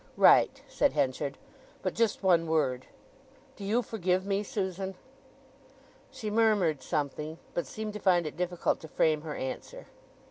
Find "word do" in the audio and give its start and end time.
2.47-3.63